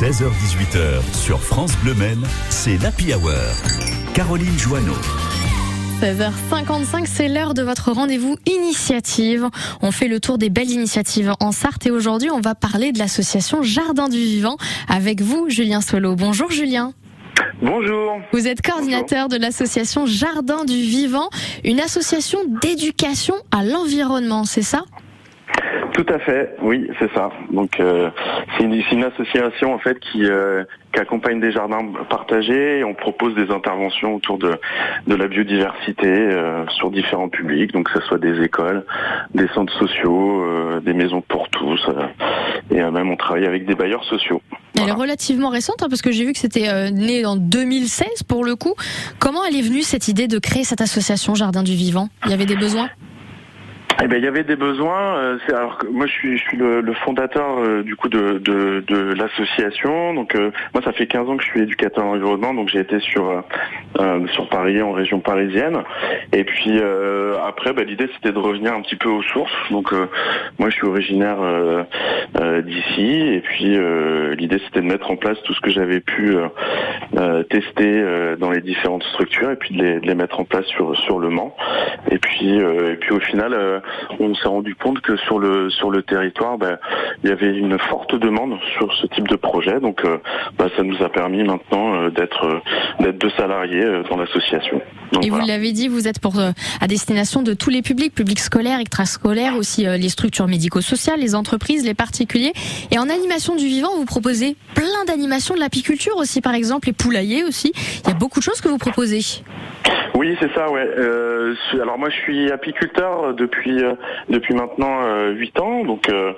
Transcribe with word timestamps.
16h18h 0.00 1.12
sur 1.12 1.40
France 1.40 1.72
Bleu 1.82 1.92
Men, 1.94 2.24
c'est 2.50 2.80
l'Happy 2.80 3.12
Hour. 3.12 3.32
Caroline 4.14 4.56
Joanneau. 4.56 4.94
16h55, 6.00 7.04
c'est 7.06 7.26
l'heure 7.26 7.52
de 7.52 7.62
votre 7.62 7.90
rendez-vous 7.90 8.36
initiative. 8.46 9.48
On 9.82 9.90
fait 9.90 10.06
le 10.06 10.20
tour 10.20 10.38
des 10.38 10.50
belles 10.50 10.70
initiatives 10.70 11.32
en 11.40 11.50
Sarthe 11.50 11.84
et 11.86 11.90
aujourd'hui 11.90 12.30
on 12.30 12.38
va 12.38 12.54
parler 12.54 12.92
de 12.92 13.00
l'association 13.00 13.64
Jardin 13.64 14.08
du 14.08 14.18
Vivant 14.18 14.56
avec 14.88 15.20
vous 15.20 15.50
Julien 15.50 15.80
Solo. 15.80 16.14
Bonjour 16.14 16.52
Julien. 16.52 16.92
Bonjour. 17.60 18.20
Vous 18.32 18.46
êtes 18.46 18.62
coordinateur 18.62 19.26
de 19.26 19.36
l'association 19.36 20.06
Jardin 20.06 20.64
du 20.64 20.80
Vivant, 20.80 21.28
une 21.64 21.80
association 21.80 22.38
d'éducation 22.62 23.34
à 23.50 23.64
l'environnement, 23.64 24.44
c'est 24.44 24.62
ça? 24.62 24.84
Tout 25.98 26.14
à 26.14 26.20
fait, 26.20 26.54
oui, 26.62 26.88
c'est 27.00 27.12
ça. 27.12 27.30
Donc 27.50 27.80
euh, 27.80 28.08
c'est 28.56 28.62
une, 28.62 29.02
association 29.02 29.74
en 29.74 29.78
fait 29.78 29.98
qui, 29.98 30.26
euh, 30.26 30.62
qui 30.92 31.00
accompagne 31.00 31.40
des 31.40 31.50
jardins 31.50 31.84
partagés 32.08 32.78
et 32.78 32.84
on 32.84 32.94
propose 32.94 33.34
des 33.34 33.50
interventions 33.50 34.14
autour 34.14 34.38
de, 34.38 34.54
de 35.08 35.14
la 35.16 35.26
biodiversité 35.26 36.06
euh, 36.06 36.64
sur 36.68 36.92
différents 36.92 37.28
publics, 37.28 37.72
donc 37.72 37.90
que 37.90 37.98
ce 38.00 38.06
soit 38.06 38.18
des 38.18 38.40
écoles, 38.44 38.84
des 39.34 39.48
centres 39.48 39.76
sociaux, 39.76 40.80
des 40.82 40.92
maisons 40.92 41.20
pour 41.20 41.48
tous, 41.48 41.84
et 42.70 42.80
même 42.80 43.10
on 43.10 43.16
travaille 43.16 43.46
avec 43.46 43.66
des 43.66 43.74
bailleurs 43.74 44.04
sociaux. 44.04 44.40
Elle 44.76 44.88
est 44.88 44.92
relativement 44.92 45.48
récente 45.48 45.82
hein, 45.82 45.88
parce 45.90 46.02
que 46.02 46.12
j'ai 46.12 46.24
vu 46.24 46.32
que 46.32 46.38
c'était 46.38 46.92
né 46.92 47.26
en 47.26 47.34
2016 47.34 48.22
pour 48.22 48.44
le 48.44 48.54
coup. 48.54 48.74
Comment 49.18 49.44
elle 49.44 49.56
est 49.56 49.62
venue 49.62 49.82
cette 49.82 50.06
idée 50.06 50.28
de 50.28 50.38
créer 50.38 50.62
cette 50.62 50.80
association 50.80 51.34
Jardin 51.34 51.64
du 51.64 51.72
Vivant? 51.72 52.08
Il 52.24 52.30
y 52.30 52.34
avait 52.34 52.46
des 52.46 52.56
besoins? 52.56 52.88
Eh 54.00 54.06
ben, 54.06 54.16
il 54.16 54.24
y 54.24 54.28
avait 54.28 54.44
des 54.44 54.54
besoins. 54.54 55.16
Euh, 55.18 55.38
alors 55.48 55.78
moi, 55.90 56.06
je 56.06 56.12
suis, 56.12 56.38
je 56.38 56.42
suis 56.44 56.56
le, 56.56 56.80
le 56.80 56.92
fondateur 56.94 57.58
euh, 57.58 57.82
du 57.82 57.96
coup 57.96 58.08
de, 58.08 58.38
de, 58.38 58.84
de 58.86 59.14
l'association. 59.14 60.14
Donc, 60.14 60.36
euh, 60.36 60.52
moi, 60.72 60.82
ça 60.84 60.92
fait 60.92 61.08
15 61.08 61.28
ans 61.28 61.36
que 61.36 61.42
je 61.42 61.48
suis 61.48 61.62
éducateur 61.62 62.04
en 62.04 62.14
environnement. 62.14 62.54
Donc, 62.54 62.68
j'ai 62.68 62.80
été 62.80 63.00
sur 63.00 63.42
sur 64.32 64.48
Paris, 64.48 64.80
en 64.80 64.92
région 64.92 65.18
parisienne. 65.18 65.82
Et 66.32 66.44
puis 66.44 66.80
après, 67.46 67.72
bah, 67.72 67.82
l'idée 67.82 68.08
c'était 68.14 68.32
de 68.32 68.38
revenir 68.38 68.72
un 68.74 68.82
petit 68.82 68.96
peu 68.96 69.08
aux 69.08 69.22
sources. 69.22 69.52
Donc, 69.70 69.92
moi, 70.58 70.70
je 70.70 70.74
suis 70.74 70.86
originaire 70.86 71.38
d'ici. 72.62 73.34
Et 73.34 73.40
puis, 73.40 73.76
l'idée 74.36 74.60
c'était 74.66 74.80
de 74.80 74.86
mettre 74.86 75.10
en 75.10 75.16
place 75.16 75.38
tout 75.44 75.54
ce 75.54 75.60
que 75.60 75.70
j'avais 75.70 76.00
pu 76.00 76.36
tester 77.50 78.04
dans 78.38 78.50
les 78.50 78.60
différentes 78.60 79.02
structures, 79.04 79.50
et 79.50 79.56
puis 79.56 79.76
de 79.76 80.00
les, 80.02 80.14
mettre 80.14 80.40
en 80.40 80.44
place 80.44 80.66
sur 80.66 80.96
sur 80.98 81.18
le 81.18 81.30
Mans. 81.30 81.54
Et 82.10 82.18
puis, 82.18 82.58
et 82.58 82.96
puis 83.00 83.12
au 83.12 83.20
final 83.20 83.82
on 84.18 84.34
s'est 84.34 84.48
rendu 84.48 84.74
compte 84.74 85.00
que 85.00 85.16
sur 85.16 85.38
le 85.38 85.70
sur 85.70 85.90
le 85.90 86.02
territoire, 86.02 86.58
ben, 86.58 86.78
il 87.22 87.30
y 87.30 87.32
avait 87.32 87.56
une 87.56 87.78
forte 87.78 88.14
demande 88.14 88.58
sur 88.76 88.92
ce 88.94 89.06
type 89.08 89.28
de 89.28 89.36
projet. 89.36 89.80
Donc, 89.80 90.04
euh, 90.04 90.18
ben, 90.58 90.68
ça 90.76 90.82
nous 90.82 91.02
a 91.02 91.08
permis 91.08 91.42
maintenant 91.42 91.94
euh, 91.94 92.10
d'être 92.10 92.44
euh, 92.44 92.60
d'être 93.00 93.18
deux 93.18 93.30
salariés 93.30 93.84
dans 94.10 94.16
l'association. 94.16 94.80
Et 95.22 95.30
vous 95.30 95.38
l'avez 95.38 95.72
dit, 95.72 95.88
vous 95.88 96.06
êtes 96.08 96.18
pour 96.18 96.38
à 96.38 96.86
destination 96.86 97.42
de 97.42 97.54
tous 97.54 97.70
les 97.70 97.82
publics, 97.82 98.14
publics 98.14 98.40
scolaires, 98.40 98.80
extrascolaires, 98.80 99.56
aussi 99.56 99.84
les 99.84 100.08
structures 100.08 100.46
médico-sociales, 100.48 101.20
les 101.20 101.34
entreprises, 101.34 101.84
les 101.84 101.94
particuliers. 101.94 102.52
Et 102.90 102.98
en 102.98 103.08
animation 103.08 103.56
du 103.56 103.66
vivant, 103.66 103.96
vous 103.96 104.04
proposez 104.04 104.56
plein 104.74 105.04
d'animations 105.06 105.54
de 105.54 105.60
l'apiculture 105.60 106.16
aussi, 106.16 106.40
par 106.40 106.54
exemple, 106.54 106.88
les 106.88 106.92
poulaillers 106.92 107.44
aussi. 107.44 107.72
Il 108.04 108.08
y 108.08 108.10
a 108.10 108.14
beaucoup 108.14 108.40
de 108.40 108.44
choses 108.44 108.60
que 108.60 108.68
vous 108.68 108.78
proposez. 108.78 109.24
Oui, 110.14 110.36
c'est 110.40 110.52
ça, 110.52 110.70
ouais. 110.70 110.86
Euh, 110.98 111.54
alors 111.74 111.98
moi, 111.98 112.10
je 112.10 112.16
suis 112.16 112.50
apiculteur 112.50 113.34
depuis 113.34 113.82
euh, 113.82 113.94
depuis 114.28 114.54
maintenant 114.54 115.02
euh, 115.02 115.30
8 115.30 115.60
ans, 115.60 115.84
donc 115.84 116.08
euh, 116.08 116.32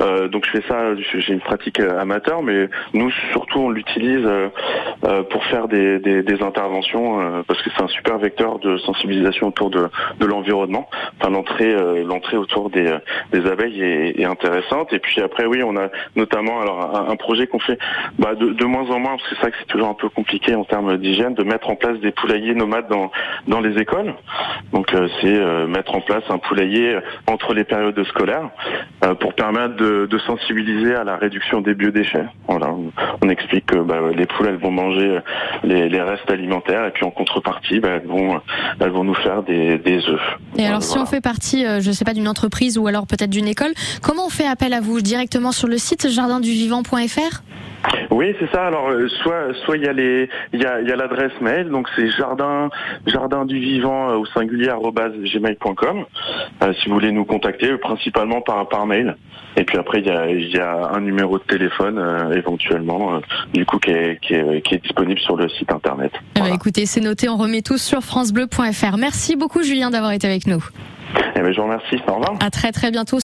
euh, 0.00 0.28
donc 0.28 0.46
je 0.46 0.50
fais 0.52 0.68
ça. 0.68 0.94
J'ai 0.96 1.32
une 1.32 1.40
pratique 1.40 1.80
amateur, 1.80 2.42
mais 2.42 2.68
nous 2.94 3.10
surtout 3.32 3.60
on 3.60 3.70
l'utilise 3.70 4.26
pour 5.30 5.44
faire 5.46 5.68
des, 5.68 5.98
des, 5.98 6.42
interventions 6.42 7.42
parce 7.46 7.60
que 7.62 7.70
c'est 7.76 7.82
un 7.82 7.88
super 7.88 8.18
vecteur 8.18 8.58
de 8.58 8.78
sensibilisation 8.78 9.48
autour 9.48 9.70
de, 9.70 9.88
de 10.18 10.26
l'environnement. 10.26 10.88
Enfin, 11.18 11.30
l'entrée 11.30 11.74
l'entrée 12.04 12.36
autour 12.36 12.70
des, 12.70 12.96
des 13.32 13.46
abeilles 13.46 13.82
est, 13.82 14.20
est, 14.20 14.24
intéressante. 14.24 14.92
Et 14.92 14.98
puis 14.98 15.20
après, 15.20 15.44
oui, 15.46 15.62
on 15.62 15.76
a 15.76 15.88
notamment 16.16 16.60
alors 16.60 17.10
un, 17.10 17.16
projet 17.16 17.46
qu'on 17.46 17.58
fait 17.58 17.78
bah, 18.18 18.34
de, 18.34 18.50
de 18.50 18.64
moins 18.64 18.88
en 18.90 18.98
moins 18.98 19.16
parce 19.16 19.28
que 19.28 19.34
c'est 19.36 19.42
ça 19.42 19.50
que 19.50 19.56
c'est 19.58 19.66
toujours 19.66 19.88
un 19.88 19.94
peu 19.94 20.08
compliqué 20.08 20.54
en 20.54 20.64
termes 20.64 20.96
d'hygiène 20.96 21.34
de 21.34 21.42
mettre 21.42 21.68
en 21.68 21.76
place 21.76 21.98
des 21.98 22.12
poulaillers 22.12 22.54
nomades 22.54 22.79
dans 22.82 23.10
dans, 23.46 23.60
les 23.60 23.78
écoles. 23.78 24.14
Donc 24.72 24.94
euh, 24.94 25.08
c'est 25.20 25.34
euh, 25.34 25.66
mettre 25.66 25.94
en 25.94 26.00
place 26.00 26.22
un 26.28 26.38
poulailler 26.38 26.98
entre 27.26 27.54
les 27.54 27.64
périodes 27.64 28.02
scolaires 28.04 28.50
euh, 29.04 29.14
pour 29.14 29.34
permettre 29.34 29.76
de, 29.76 30.18
sensibiliser 30.26 30.94
à 30.94 31.02
la 31.02 31.16
réduction 31.16 31.62
des 31.62 31.74
biodéchets. 31.74 32.26
Voilà, 32.46 32.74
on 33.22 33.28
explique 33.30 33.66
que 33.66 33.76
bah, 33.76 33.96
les 34.14 34.26
poules 34.26 34.48
elles 34.48 34.58
vont 34.58 34.70
manger 34.70 35.18
les, 35.64 36.02
restes 36.02 36.30
alimentaires 36.30 36.86
et 36.86 36.90
puis 36.90 37.04
en 37.04 37.10
contrepartie 37.10 37.80
bah, 37.80 37.88
elles 37.96 38.06
vont 38.06 38.40
elles 38.80 38.90
vont 38.90 39.04
nous 39.04 39.14
faire 39.14 39.42
des, 39.42 39.78
des 39.78 40.06
œufs. 40.08 40.38
Et 40.58 40.66
alors 40.66 40.82
si 40.82 40.98
on 40.98 41.06
fait 41.06 41.20
partie, 41.20 41.64
je 41.80 41.90
sais 41.90 42.04
pas 42.04 42.12
d'une 42.12 42.28
entreprise 42.28 42.76
ou 42.78 42.86
alors 42.86 43.06
peut-être 43.06 43.30
d'une 43.30 43.48
école, 43.48 43.72
comment 44.02 44.26
on 44.26 44.30
fait 44.30 44.46
appel 44.46 44.74
à 44.74 44.80
vous 44.80 45.00
directement 45.00 45.52
sur 45.52 45.68
le 45.68 45.78
site 45.78 46.08
jardinduvivant.fr 46.10 47.42
oui, 48.10 48.34
c'est 48.38 48.50
ça. 48.50 48.66
Alors, 48.66 48.90
euh, 48.90 49.08
soit, 49.22 49.54
soit 49.64 49.76
il 49.76 49.84
y 49.84 49.88
a 49.88 49.92
les, 49.92 50.28
il 50.52 50.60
y 50.60 50.66
a, 50.66 50.80
y 50.80 50.90
a 50.90 50.96
l'adresse 50.96 51.32
mail, 51.40 51.68
donc 51.68 51.88
c'est 51.96 52.08
jardin, 52.10 52.70
jardin 53.06 53.44
du 53.44 53.58
vivant 53.58 54.10
euh, 54.10 54.16
au 54.16 54.26
singulier 54.26 54.70
gmail.com. 54.70 56.04
Euh, 56.62 56.72
si 56.74 56.88
vous 56.88 56.94
voulez 56.94 57.12
nous 57.12 57.24
contacter, 57.24 57.76
principalement 57.78 58.40
par 58.40 58.68
par 58.68 58.86
mail. 58.86 59.16
Et 59.56 59.64
puis 59.64 59.78
après, 59.78 60.00
il 60.00 60.06
y 60.06 60.10
a, 60.10 60.30
y 60.30 60.58
a 60.58 60.90
un 60.92 61.00
numéro 61.00 61.38
de 61.38 61.42
téléphone 61.44 62.00
éventuellement, 62.32 63.20
du 63.52 63.66
coup, 63.66 63.78
qui 63.78 63.90
est, 63.90 64.20
qui 64.20 64.34
est, 64.34 64.62
qui, 64.62 64.76
est, 64.76 64.82
disponible 64.82 65.18
sur 65.20 65.36
le 65.36 65.48
site 65.48 65.72
internet. 65.72 66.12
Eh 66.36 66.40
ben, 66.40 66.54
écoutez, 66.54 66.86
c'est 66.86 67.00
noté. 67.00 67.28
On 67.28 67.36
remet 67.36 67.60
tout 67.60 67.76
sur 67.76 68.00
francebleu.fr. 68.02 68.96
Merci 68.96 69.34
beaucoup, 69.34 69.62
Julien, 69.62 69.90
d'avoir 69.90 70.12
été 70.12 70.28
avec 70.28 70.46
nous. 70.46 70.64
Eh 71.34 71.40
ben, 71.40 71.52
je 71.52 71.56
vous 71.56 71.66
remercie. 71.66 71.96
Au 72.06 72.14
revoir. 72.14 72.36
À 72.40 72.50
très 72.50 72.70
très 72.70 72.90
bientôt. 72.90 73.18